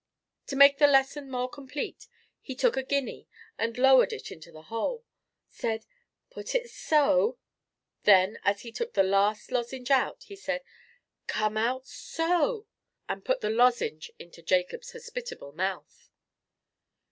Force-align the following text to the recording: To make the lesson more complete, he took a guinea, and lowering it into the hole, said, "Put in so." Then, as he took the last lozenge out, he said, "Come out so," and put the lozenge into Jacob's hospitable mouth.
To 0.47 0.55
make 0.55 0.79
the 0.79 0.87
lesson 0.87 1.29
more 1.29 1.47
complete, 1.47 2.07
he 2.41 2.55
took 2.55 2.75
a 2.75 2.81
guinea, 2.81 3.27
and 3.55 3.77
lowering 3.77 4.09
it 4.11 4.31
into 4.31 4.51
the 4.51 4.63
hole, 4.63 5.05
said, 5.47 5.85
"Put 6.31 6.55
in 6.55 6.67
so." 6.67 7.37
Then, 8.01 8.39
as 8.43 8.61
he 8.61 8.71
took 8.71 8.93
the 8.95 9.03
last 9.03 9.51
lozenge 9.51 9.91
out, 9.91 10.23
he 10.23 10.35
said, 10.35 10.63
"Come 11.27 11.55
out 11.55 11.85
so," 11.85 12.65
and 13.07 13.23
put 13.23 13.41
the 13.41 13.51
lozenge 13.51 14.09
into 14.17 14.41
Jacob's 14.41 14.91
hospitable 14.91 15.51
mouth. 15.51 16.09